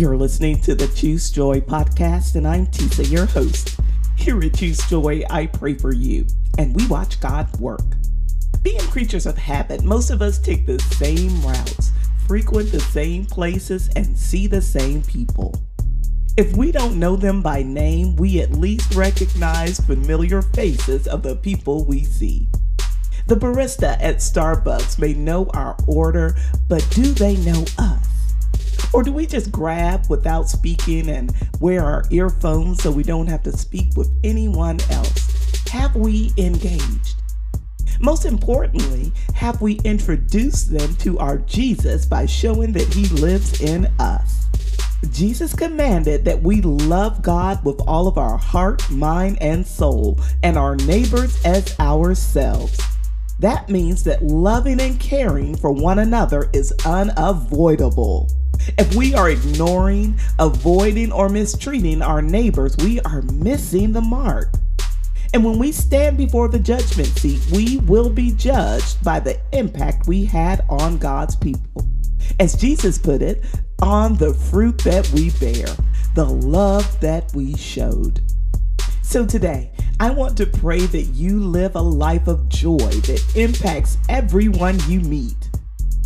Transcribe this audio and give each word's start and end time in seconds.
You're 0.00 0.16
listening 0.16 0.58
to 0.62 0.74
the 0.74 0.88
Choose 0.88 1.30
Joy 1.30 1.60
podcast, 1.60 2.34
and 2.34 2.48
I'm 2.48 2.66
Tisa, 2.68 3.10
your 3.10 3.26
host. 3.26 3.78
Here 4.16 4.40
at 4.40 4.54
Choose 4.54 4.78
Joy, 4.88 5.24
I 5.28 5.44
pray 5.44 5.74
for 5.74 5.92
you, 5.92 6.26
and 6.56 6.74
we 6.74 6.86
watch 6.86 7.20
God 7.20 7.54
work. 7.60 7.84
Being 8.62 8.80
creatures 8.80 9.26
of 9.26 9.36
habit, 9.36 9.84
most 9.84 10.08
of 10.08 10.22
us 10.22 10.38
take 10.38 10.64
the 10.64 10.78
same 10.78 11.42
routes, 11.42 11.90
frequent 12.26 12.72
the 12.72 12.80
same 12.80 13.26
places, 13.26 13.90
and 13.94 14.16
see 14.16 14.46
the 14.46 14.62
same 14.62 15.02
people. 15.02 15.54
If 16.38 16.56
we 16.56 16.72
don't 16.72 16.98
know 16.98 17.14
them 17.14 17.42
by 17.42 17.62
name, 17.62 18.16
we 18.16 18.40
at 18.40 18.52
least 18.52 18.94
recognize 18.94 19.80
familiar 19.80 20.40
faces 20.40 21.08
of 21.08 21.22
the 21.22 21.36
people 21.36 21.84
we 21.84 22.04
see. 22.04 22.48
The 23.26 23.36
barista 23.36 23.98
at 24.00 24.16
Starbucks 24.16 24.98
may 24.98 25.12
know 25.12 25.50
our 25.52 25.76
order, 25.86 26.38
but 26.70 26.88
do 26.90 27.02
they 27.02 27.36
know 27.36 27.66
us? 27.76 28.09
Or 29.00 29.02
do 29.02 29.12
we 29.14 29.24
just 29.24 29.50
grab 29.50 30.10
without 30.10 30.50
speaking 30.50 31.08
and 31.08 31.32
wear 31.58 31.82
our 31.82 32.04
earphones 32.10 32.82
so 32.82 32.90
we 32.90 33.02
don't 33.02 33.28
have 33.28 33.42
to 33.44 33.56
speak 33.56 33.96
with 33.96 34.12
anyone 34.22 34.78
else? 34.90 35.66
Have 35.70 35.96
we 35.96 36.34
engaged? 36.36 37.14
Most 37.98 38.26
importantly, 38.26 39.10
have 39.34 39.62
we 39.62 39.80
introduced 39.84 40.70
them 40.70 40.94
to 40.96 41.18
our 41.18 41.38
Jesus 41.38 42.04
by 42.04 42.26
showing 42.26 42.72
that 42.72 42.92
he 42.92 43.06
lives 43.06 43.62
in 43.62 43.86
us? 43.98 44.44
Jesus 45.10 45.54
commanded 45.54 46.26
that 46.26 46.42
we 46.42 46.60
love 46.60 47.22
God 47.22 47.64
with 47.64 47.80
all 47.86 48.06
of 48.06 48.18
our 48.18 48.36
heart, 48.36 48.90
mind, 48.90 49.38
and 49.40 49.66
soul, 49.66 50.20
and 50.42 50.58
our 50.58 50.76
neighbors 50.76 51.42
as 51.46 51.74
ourselves. 51.80 52.78
That 53.38 53.70
means 53.70 54.04
that 54.04 54.22
loving 54.22 54.78
and 54.78 55.00
caring 55.00 55.56
for 55.56 55.72
one 55.72 56.00
another 56.00 56.50
is 56.52 56.74
unavoidable. 56.84 58.30
If 58.78 58.94
we 58.94 59.14
are 59.14 59.30
ignoring, 59.30 60.18
avoiding, 60.38 61.12
or 61.12 61.28
mistreating 61.28 62.02
our 62.02 62.22
neighbors, 62.22 62.76
we 62.78 63.00
are 63.00 63.22
missing 63.22 63.92
the 63.92 64.00
mark. 64.00 64.54
And 65.32 65.44
when 65.44 65.58
we 65.58 65.70
stand 65.72 66.16
before 66.16 66.48
the 66.48 66.58
judgment 66.58 67.08
seat, 67.08 67.40
we 67.52 67.78
will 67.78 68.10
be 68.10 68.32
judged 68.32 69.02
by 69.04 69.20
the 69.20 69.38
impact 69.52 70.08
we 70.08 70.24
had 70.24 70.64
on 70.68 70.98
God's 70.98 71.36
people. 71.36 71.86
As 72.38 72.54
Jesus 72.54 72.98
put 72.98 73.22
it, 73.22 73.44
on 73.82 74.16
the 74.16 74.34
fruit 74.34 74.78
that 74.78 75.08
we 75.10 75.30
bear, 75.30 75.66
the 76.14 76.24
love 76.24 77.00
that 77.00 77.32
we 77.34 77.56
showed. 77.56 78.20
So 79.02 79.24
today, 79.24 79.72
I 79.98 80.10
want 80.10 80.36
to 80.38 80.46
pray 80.46 80.80
that 80.80 81.02
you 81.02 81.40
live 81.40 81.76
a 81.76 81.80
life 81.80 82.28
of 82.28 82.48
joy 82.48 82.78
that 82.78 83.32
impacts 83.36 83.98
everyone 84.08 84.78
you 84.88 85.00
meet. 85.00 85.50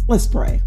Let's 0.09 0.27
pray. 0.27 0.61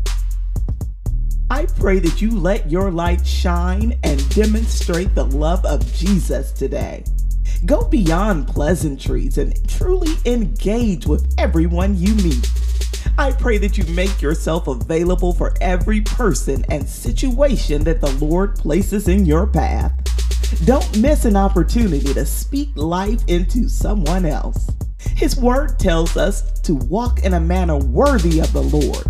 I 1.49 1.65
pray 1.65 1.99
that 1.99 2.21
you 2.21 2.31
let 2.31 2.69
your 2.69 2.91
light 2.91 3.25
shine 3.25 3.97
and 4.03 4.29
demonstrate 4.35 5.15
the 5.15 5.23
love 5.23 5.63
of 5.65 5.93
Jesus 5.93 6.51
today. 6.51 7.05
Go 7.65 7.87
beyond 7.87 8.49
pleasantries 8.49 9.37
and 9.37 9.67
truly 9.69 10.13
engage 10.25 11.07
with 11.07 11.33
everyone 11.37 11.97
you 11.97 12.15
meet. 12.15 12.51
I 13.17 13.31
pray 13.31 13.57
that 13.59 13.77
you 13.77 13.85
make 13.93 14.21
yourself 14.21 14.67
available 14.67 15.33
for 15.33 15.53
every 15.61 16.01
person 16.01 16.65
and 16.69 16.87
situation 16.87 17.83
that 17.85 18.01
the 18.01 18.11
Lord 18.23 18.55
places 18.55 19.07
in 19.07 19.25
your 19.25 19.47
path. 19.47 19.93
Don't 20.65 20.99
miss 20.99 21.23
an 21.23 21.37
opportunity 21.37 22.13
to 22.13 22.25
speak 22.25 22.69
life 22.75 23.21
into 23.27 23.69
someone 23.69 24.25
else. 24.25 24.69
His 24.99 25.37
word 25.37 25.79
tells 25.79 26.17
us 26.17 26.59
to 26.61 26.75
walk 26.75 27.23
in 27.23 27.33
a 27.33 27.39
manner 27.39 27.77
worthy 27.77 28.39
of 28.39 28.51
the 28.53 28.61
Lord, 28.61 29.07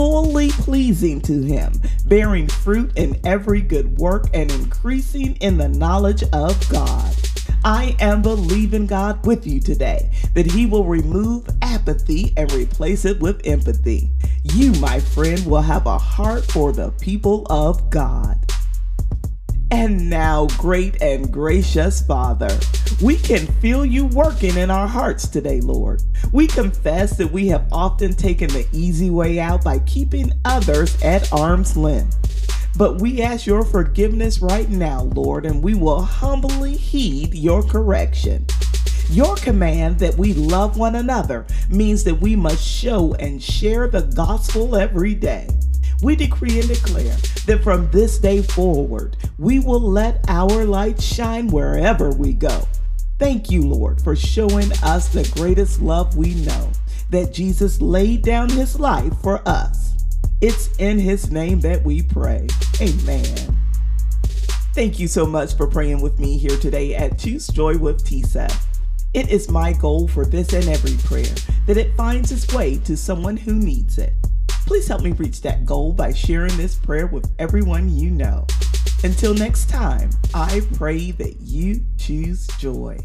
fully 0.00 0.48
pleasing 0.52 1.20
to 1.20 1.42
Him, 1.42 1.74
bearing 2.06 2.48
fruit 2.48 2.90
in 2.96 3.20
every 3.26 3.60
good 3.60 3.98
work 3.98 4.28
and 4.32 4.50
increasing 4.50 5.36
in 5.42 5.58
the 5.58 5.68
knowledge 5.68 6.22
of 6.32 6.70
God. 6.70 7.14
I 7.66 7.94
am 8.00 8.22
believing 8.22 8.86
God 8.86 9.26
with 9.26 9.46
you 9.46 9.60
today 9.60 10.10
that 10.32 10.46
He 10.46 10.64
will 10.64 10.86
remove 10.86 11.46
apathy 11.60 12.32
and 12.38 12.50
replace 12.52 13.04
it 13.04 13.20
with 13.20 13.46
empathy. 13.46 14.08
You, 14.42 14.72
my 14.80 15.00
friend, 15.00 15.44
will 15.44 15.60
have 15.60 15.84
a 15.84 15.98
heart 15.98 16.46
for 16.46 16.72
the 16.72 16.92
people 16.92 17.46
of 17.50 17.90
God. 17.90 18.49
And 19.72 20.10
now, 20.10 20.48
great 20.58 21.00
and 21.00 21.32
gracious 21.32 22.02
Father, 22.02 22.58
we 23.00 23.16
can 23.16 23.46
feel 23.46 23.84
you 23.84 24.06
working 24.06 24.56
in 24.56 24.68
our 24.68 24.88
hearts 24.88 25.28
today, 25.28 25.60
Lord. 25.60 26.02
We 26.32 26.48
confess 26.48 27.16
that 27.18 27.30
we 27.30 27.46
have 27.48 27.68
often 27.70 28.14
taken 28.14 28.48
the 28.48 28.66
easy 28.72 29.10
way 29.10 29.38
out 29.38 29.62
by 29.62 29.78
keeping 29.80 30.32
others 30.44 31.00
at 31.02 31.32
arm's 31.32 31.76
length. 31.76 32.16
But 32.76 33.00
we 33.00 33.22
ask 33.22 33.46
your 33.46 33.64
forgiveness 33.64 34.40
right 34.40 34.68
now, 34.68 35.02
Lord, 35.02 35.46
and 35.46 35.62
we 35.62 35.74
will 35.74 36.02
humbly 36.02 36.76
heed 36.76 37.34
your 37.34 37.62
correction. 37.62 38.46
Your 39.08 39.36
command 39.36 40.00
that 40.00 40.16
we 40.16 40.34
love 40.34 40.78
one 40.78 40.96
another 40.96 41.46
means 41.68 42.02
that 42.04 42.20
we 42.20 42.34
must 42.34 42.64
show 42.64 43.14
and 43.14 43.42
share 43.42 43.86
the 43.86 44.02
gospel 44.02 44.76
every 44.76 45.14
day 45.14 45.48
we 46.02 46.16
decree 46.16 46.58
and 46.58 46.68
declare 46.68 47.16
that 47.46 47.62
from 47.62 47.90
this 47.90 48.18
day 48.18 48.42
forward, 48.42 49.16
we 49.38 49.58
will 49.58 49.80
let 49.80 50.24
our 50.28 50.64
light 50.64 51.00
shine 51.00 51.48
wherever 51.48 52.10
we 52.10 52.32
go. 52.32 52.66
Thank 53.18 53.50
you, 53.50 53.62
Lord, 53.62 54.00
for 54.00 54.16
showing 54.16 54.72
us 54.82 55.08
the 55.08 55.30
greatest 55.34 55.82
love 55.82 56.16
we 56.16 56.34
know 56.36 56.70
that 57.10 57.34
Jesus 57.34 57.82
laid 57.82 58.22
down 58.22 58.48
his 58.48 58.80
life 58.80 59.12
for 59.22 59.46
us. 59.46 59.94
It's 60.40 60.74
in 60.78 60.98
his 60.98 61.30
name 61.30 61.60
that 61.60 61.84
we 61.84 62.02
pray. 62.02 62.46
Amen. 62.80 63.58
Thank 64.72 64.98
you 64.98 65.08
so 65.08 65.26
much 65.26 65.54
for 65.54 65.66
praying 65.66 66.00
with 66.00 66.18
me 66.18 66.38
here 66.38 66.56
today 66.56 66.94
at 66.94 67.18
Choose 67.18 67.48
Joy 67.48 67.76
with 67.76 68.04
Tisa. 68.04 68.50
It 69.12 69.28
is 69.28 69.50
my 69.50 69.72
goal 69.72 70.06
for 70.06 70.24
this 70.24 70.52
and 70.52 70.68
every 70.68 70.96
prayer 71.04 71.34
that 71.66 71.76
it 71.76 71.96
finds 71.96 72.30
its 72.30 72.50
way 72.54 72.78
to 72.84 72.96
someone 72.96 73.36
who 73.36 73.54
needs 73.54 73.98
it. 73.98 74.14
Please 74.66 74.86
help 74.86 75.02
me 75.02 75.12
reach 75.12 75.40
that 75.42 75.64
goal 75.64 75.92
by 75.92 76.12
sharing 76.12 76.56
this 76.56 76.76
prayer 76.76 77.06
with 77.06 77.30
everyone 77.38 77.94
you 77.94 78.10
know. 78.10 78.46
Until 79.02 79.34
next 79.34 79.68
time, 79.68 80.10
I 80.34 80.62
pray 80.74 81.10
that 81.12 81.40
you 81.40 81.82
choose 81.96 82.46
joy. 82.58 82.98